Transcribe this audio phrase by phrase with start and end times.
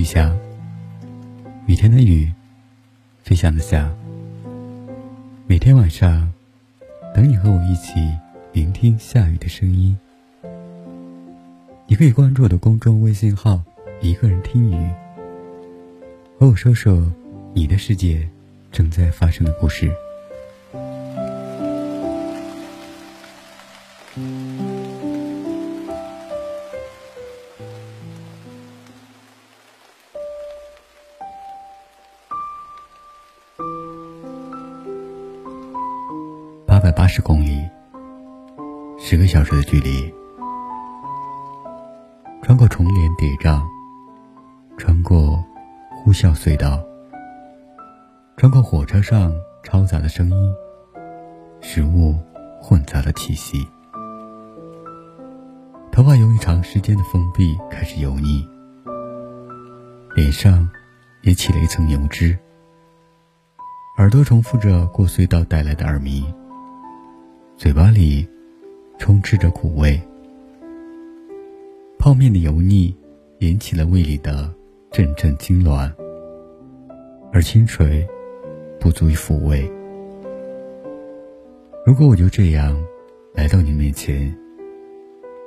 [0.00, 0.34] 雨霞，
[1.66, 2.32] 雨天的雨，
[3.22, 3.94] 飞翔的翔。
[5.46, 6.32] 每天晚上，
[7.14, 8.00] 等你和我一起
[8.50, 9.94] 聆听下雨的声音。
[11.86, 13.62] 你可以关注我的公众微信号
[14.00, 14.90] “一个人听雨”，
[16.40, 17.12] 和我说说
[17.52, 18.26] 你的世界
[18.72, 19.92] 正在发生的故事。
[39.70, 40.12] 距离，
[42.42, 43.62] 穿过重帘叠嶂，
[44.76, 45.40] 穿过
[45.92, 46.82] 呼啸隧道，
[48.36, 50.52] 穿过火车上嘈杂的声音，
[51.60, 52.18] 食物
[52.60, 53.64] 混杂的气息，
[55.92, 58.44] 头发由于长时间的封闭开始油腻，
[60.16, 60.68] 脸上
[61.22, 62.36] 也起了一层油脂，
[63.98, 66.24] 耳朵重复着过隧道带来的耳鸣。
[67.56, 68.28] 嘴巴里
[69.00, 69.98] 充斥着苦味，
[71.98, 72.94] 泡面的油腻
[73.38, 74.54] 引起了胃里的
[74.90, 75.90] 阵阵痉挛，
[77.32, 78.06] 而清水
[78.78, 79.68] 不足以抚慰。
[81.86, 82.78] 如果我就这样
[83.34, 84.32] 来到你面前，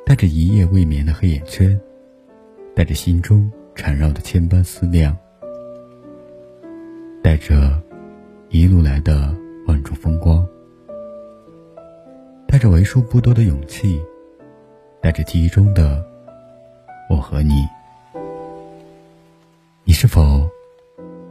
[0.03, 1.79] 带着一夜未眠的黑眼圈，
[2.75, 5.15] 带着心中缠绕的千般思量，
[7.21, 7.79] 带着
[8.49, 9.33] 一路来的
[9.67, 10.45] 万种风光。
[12.53, 13.99] 带着为数不多的勇气，
[15.01, 16.05] 带着记忆中的
[17.09, 17.67] 我和你，
[19.83, 20.47] 你是否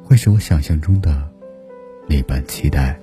[0.03, 1.23] 会是我想象中的
[2.09, 2.99] 那般期待？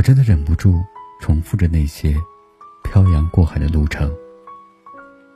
[0.00, 0.82] 可真的忍不住
[1.20, 2.16] 重复着那些
[2.84, 4.10] 漂洋过海的路程，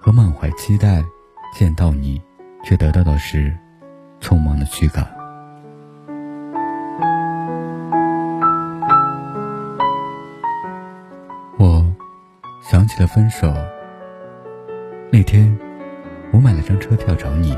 [0.00, 1.04] 和满怀期待
[1.52, 2.19] 见到你，
[2.64, 3.54] 却得到的是
[4.22, 5.04] 匆忙的驱赶。
[11.58, 11.84] 我
[12.62, 13.53] 想起了分手
[15.12, 15.54] 那天，
[16.32, 17.54] 我买了张车票找你，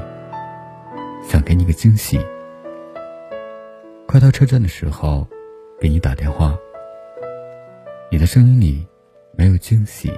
[1.22, 2.18] 想给你个惊喜。
[4.08, 5.24] 快到车站的时候，
[5.80, 6.52] 给你打电话。
[8.08, 8.86] 你的声音里
[9.32, 10.12] 没有惊喜，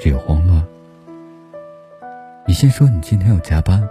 [0.00, 0.66] 只有慌乱。
[2.44, 3.88] 你先说你今天要加班，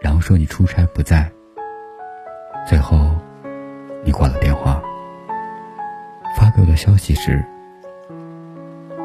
[0.00, 1.28] 然后说你出差不在，
[2.64, 2.96] 最后
[4.04, 4.80] 你挂了电话。
[6.38, 7.44] 发给我的消息是：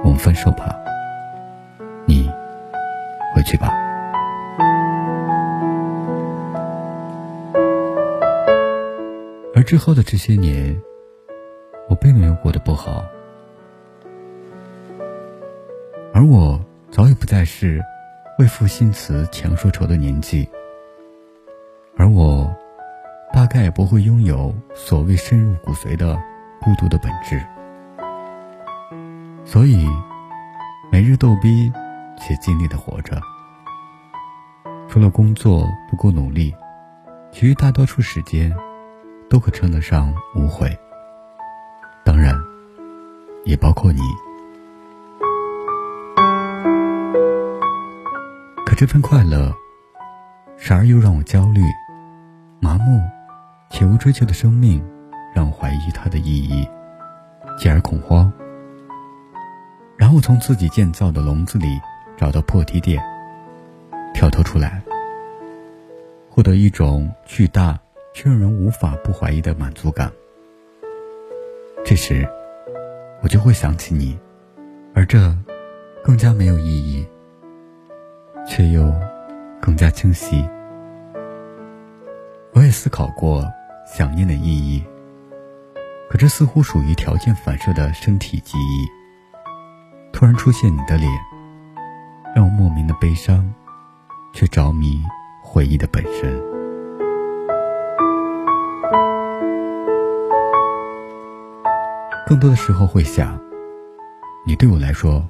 [0.03, 0.75] 我们分手吧，
[2.05, 2.29] 你
[3.33, 3.73] 回去吧。
[9.55, 10.79] 而之后的这些年，
[11.91, 13.03] 我并没有过得不好，
[16.13, 16.57] 而我
[16.89, 17.83] 早已不再是
[18.39, 20.49] 为赋新词强说愁的年纪，
[21.97, 22.49] 而我
[23.33, 26.17] 大概也不会拥有所谓深入骨髓的
[26.61, 27.45] 孤独的本质，
[29.43, 29.85] 所以
[30.93, 31.69] 每日逗逼
[32.17, 33.19] 且尽力的活着，
[34.87, 36.55] 除了工作不够努力，
[37.33, 38.55] 其余大多数时间。
[39.29, 40.77] 都可称得上无悔，
[43.43, 44.01] 也包括你。
[48.65, 49.53] 可这份快乐，
[50.57, 51.61] 时而又让我焦虑、
[52.59, 53.01] 麻木
[53.69, 54.83] 且无追求的生命，
[55.35, 56.67] 让我怀疑它的意义，
[57.57, 58.31] 继而恐慌。
[59.97, 61.67] 然后从自己建造的笼子里
[62.17, 63.01] 找到破题点，
[64.13, 64.81] 跳脱出来，
[66.29, 67.79] 获得一种巨大。
[68.13, 70.11] 却让人无法不怀疑的满足感。
[71.85, 72.27] 这时，
[73.21, 74.19] 我就会想起你，
[74.95, 75.35] 而这
[76.03, 77.07] 更加没有意义，
[78.47, 78.91] 却又
[79.61, 80.47] 更加清晰。
[82.53, 83.45] 我也思考过
[83.85, 84.83] 想念的意义，
[86.09, 88.87] 可这似乎属于条件反射的身体记忆。
[90.11, 91.09] 突然出现你的脸，
[92.35, 93.53] 让我莫名的悲伤，
[94.33, 95.01] 却着迷
[95.43, 96.50] 回忆的本身。
[102.31, 103.37] 更多的时候会想，
[104.45, 105.21] 你对我来说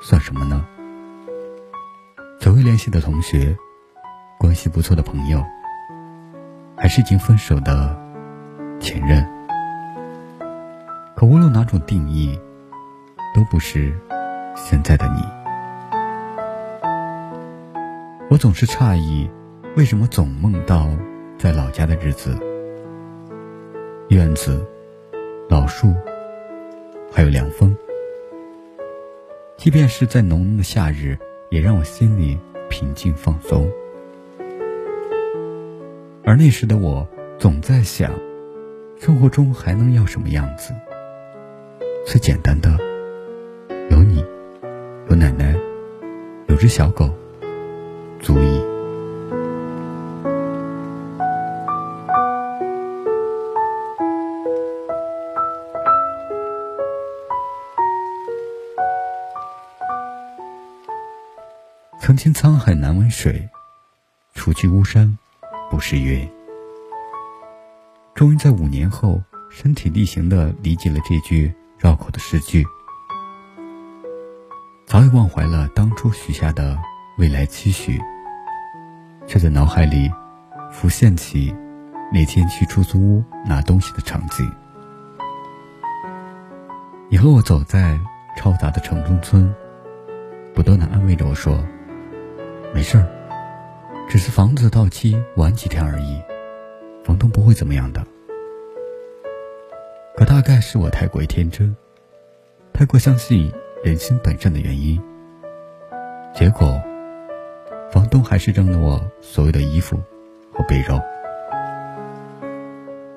[0.00, 0.64] 算什么呢？
[2.40, 3.54] 久未联系的同学，
[4.38, 5.44] 关系不错的朋友，
[6.78, 7.94] 还是已经分手的
[8.80, 9.22] 前任？
[11.14, 12.40] 可无论哪种定义，
[13.34, 13.94] 都不是
[14.56, 15.22] 现在的你。
[18.30, 19.28] 我总是诧异，
[19.76, 20.88] 为什么总梦到
[21.36, 22.34] 在老家的日子，
[24.08, 24.66] 院子、
[25.50, 25.94] 老树，
[27.10, 27.76] 还有凉风。
[29.56, 31.18] 即便是在浓浓的夏日，
[31.50, 33.70] 也让我心里平静放松。
[36.24, 37.06] 而那时的我，
[37.38, 38.12] 总在想，
[38.98, 40.72] 生活中还能要什么样子？
[42.06, 42.70] 最简单的，
[43.90, 44.24] 有你，
[45.08, 45.54] 有奶奶，
[46.46, 47.10] 有只小狗，
[48.20, 48.59] 足矣。
[62.22, 63.48] 曾经沧海难为水，
[64.34, 65.16] 除去巫山
[65.70, 66.30] 不是云。
[68.14, 72.62] 终于在五年后，身体力行的理解了这句绕口的诗句。
[74.84, 76.78] 早已忘怀了当初许下的
[77.16, 77.98] 未来期许，
[79.26, 80.12] 却在脑海里
[80.70, 81.56] 浮现起
[82.12, 84.46] 那天去出租屋拿东西的场景。
[87.08, 87.98] 你和我走在
[88.36, 89.50] 嘈杂的城中村，
[90.54, 91.58] 不断的安慰着我说。
[92.72, 93.06] 没事儿，
[94.08, 96.22] 只是房子到期晚几天而已，
[97.04, 98.00] 房东不会怎么样的。
[100.16, 101.76] 可大概是我太过于天真，
[102.72, 103.52] 太过相信
[103.84, 105.02] 人心本善的原因，
[106.32, 106.80] 结果，
[107.90, 110.00] 房东还是扔了我所有的衣服
[110.52, 111.02] 和被褥。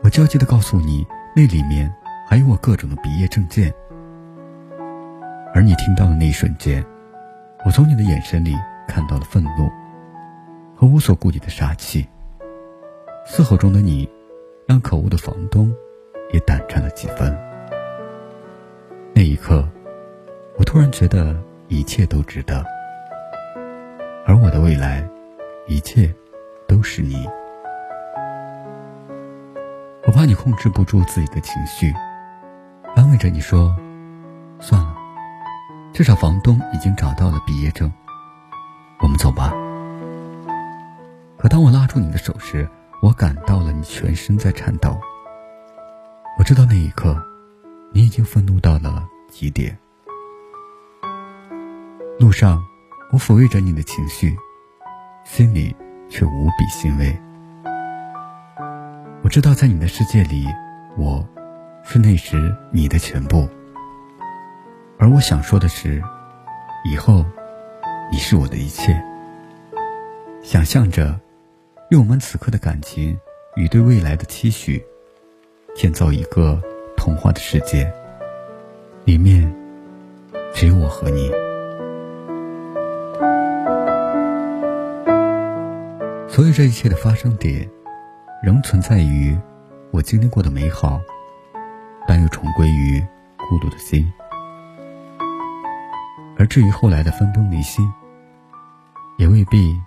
[0.03, 1.93] 我焦急的告诉你，那里面
[2.27, 3.73] 还有我各种的毕业证件。
[5.53, 6.83] 而你听到的那一瞬间，
[7.65, 8.53] 我从你的眼神里。
[8.87, 9.69] 看到了愤怒
[10.75, 12.07] 和无所顾忌的杀气，
[13.25, 14.09] 嘶吼中的你，
[14.67, 15.73] 让可恶的房东
[16.31, 17.35] 也胆战了几分。
[19.13, 19.67] 那一刻，
[20.57, 21.35] 我突然觉得
[21.67, 22.65] 一切都值得，
[24.25, 25.07] 而我的未来，
[25.67, 26.13] 一切
[26.67, 27.27] 都是你。
[30.05, 31.93] 我怕你控制不住自己的情绪，
[32.95, 33.73] 安慰着你说
[34.59, 34.95] ：“算了，
[35.93, 37.91] 至少房东已经找到了毕业证。”
[39.03, 39.53] 我们走吧。
[41.37, 42.67] 可当我拉住你的手时，
[43.01, 44.97] 我感到了你全身在颤抖。
[46.39, 47.21] 我知道那一刻，
[47.91, 49.77] 你已经愤怒到了极点。
[52.17, 52.63] 路上，
[53.11, 54.37] 我抚慰着你的情绪，
[55.25, 55.75] 心里
[56.09, 57.13] 却无比欣慰。
[59.21, 60.47] 我知道，在你的世界里，
[60.95, 61.27] 我
[61.83, 63.49] 是那时你的全部。
[64.97, 66.01] 而我想说的是，
[66.89, 67.25] 以后。
[68.13, 69.03] 你是我的一切。
[70.43, 71.19] 想象着，
[71.89, 73.17] 用我们此刻的感情
[73.55, 74.79] 与对未来的期许，
[75.75, 76.61] 建造一个
[76.95, 77.91] 童话的世界，
[79.03, 79.51] 里面
[80.53, 81.31] 只有我和你。
[86.29, 87.67] 所有这一切的发生点，
[88.43, 89.35] 仍存在于
[89.89, 91.01] 我经历过的美好，
[92.07, 93.03] 但又重归于
[93.49, 94.07] 孤独的心。
[96.37, 97.81] 而至于后来的分崩离析，
[99.17, 99.79] 也未必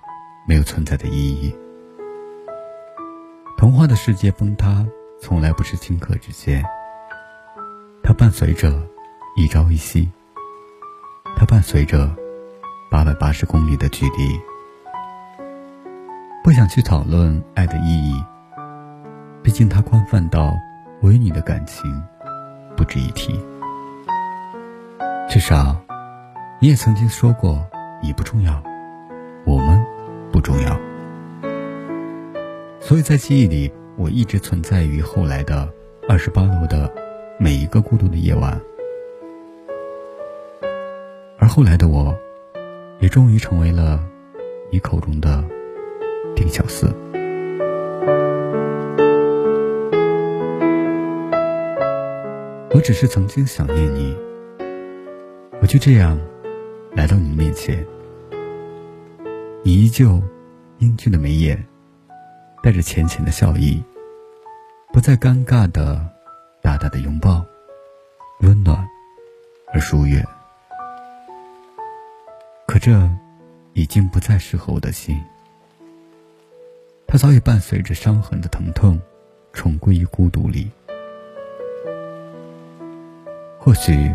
[0.46, 1.54] 没有存在的意义。
[3.56, 4.86] 童话的世界崩塌，
[5.20, 6.62] 从来不是顷刻之间，
[8.02, 8.72] 它伴随着
[9.36, 10.08] 一朝一夕，
[11.36, 12.14] 它伴随着
[12.90, 14.38] 八百八十公里的距离。
[16.44, 18.24] 不想去讨论爱的意义，
[19.42, 20.52] 毕竟它宽泛到
[21.02, 21.90] 我与你的感情
[22.76, 23.40] 不值一提。
[25.28, 25.74] 至少，
[26.60, 27.66] 你也曾经说过，
[28.00, 28.62] 你不重要。
[29.46, 29.80] 我们
[30.32, 30.76] 不重要，
[32.80, 35.72] 所以在记忆里，我一直存在于后来的
[36.08, 36.92] 二十八楼的
[37.38, 38.60] 每一个孤独的夜晚。
[41.38, 42.12] 而后来的我，
[42.98, 44.04] 也终于成为了
[44.72, 45.44] 你口中的
[46.34, 46.92] 丁小四。
[52.74, 54.16] 我只是曾经想念你，
[55.62, 56.18] 我就这样
[56.96, 57.86] 来到你面前。
[59.66, 60.22] 你依旧
[60.78, 61.60] 英俊的眉眼，
[62.62, 63.82] 带着浅浅的笑意，
[64.92, 66.08] 不再尴尬的
[66.62, 67.44] 大大的拥抱，
[68.42, 68.86] 温暖
[69.74, 70.24] 而疏远。
[72.64, 73.10] 可这
[73.72, 75.20] 已经不再适合我的心，
[77.04, 78.96] 它早已伴随着伤痕的疼痛，
[79.52, 80.70] 重归于孤独里。
[83.58, 84.14] 或许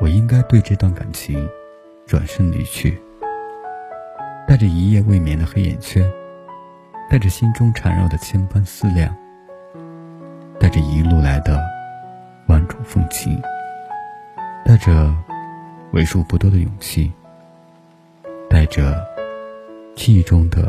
[0.00, 1.48] 我应该对这段感情
[2.04, 3.00] 转身离去。
[4.50, 6.04] 带着一夜未眠的黑眼圈，
[7.08, 9.16] 带着心中缠绕的千般思量，
[10.58, 11.56] 带着一路来的
[12.48, 13.40] 万种风情，
[14.64, 15.14] 带着
[15.92, 17.12] 为数不多的勇气，
[18.50, 19.00] 带着
[19.94, 20.68] 记忆中的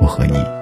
[0.00, 0.61] 我和你。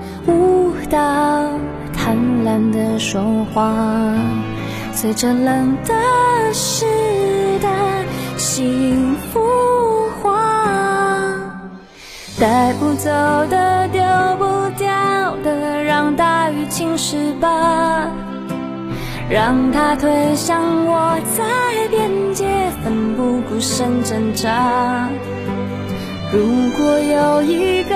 [0.27, 0.97] 舞蹈，
[1.93, 3.21] 贪婪的说
[3.53, 3.73] 话，
[4.93, 5.93] 随着冷的
[6.53, 6.85] 湿
[7.59, 7.67] 的
[8.37, 9.39] 幸福
[10.21, 10.65] 化，
[12.39, 13.09] 带不走
[13.49, 14.01] 的，丢
[14.37, 18.07] 不掉的，让大雨侵蚀吧，
[19.29, 22.45] 让它推向我在边界，
[22.83, 25.09] 奋不顾身挣扎。
[26.31, 26.39] 如
[26.77, 27.95] 果有一个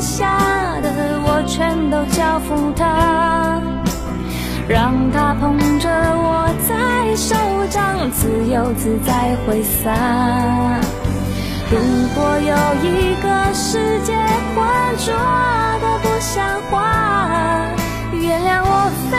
[0.00, 3.60] 下的我全都交付他，
[4.68, 7.34] 让他捧着我在手
[7.70, 9.92] 掌，自由自在挥洒。
[11.70, 11.76] 如
[12.14, 14.14] 果有一个世界
[14.54, 14.64] 浑
[14.98, 15.12] 浊
[15.82, 17.66] 的不像话，
[18.12, 19.18] 原谅我飞，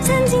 [0.00, 0.40] 曾经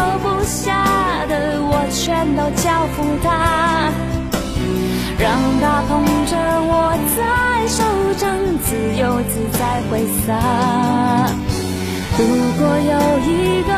[0.43, 3.91] 下的我全都交付他，
[5.17, 5.29] 让
[5.61, 5.89] 他捧
[6.25, 6.73] 着我
[7.15, 7.19] 在
[7.67, 7.83] 手
[8.17, 8.21] 掌，
[8.63, 9.91] 自由自在挥
[10.25, 10.29] 洒。
[12.17, 12.21] 如
[12.57, 13.29] 果有一
[13.63, 13.70] 个。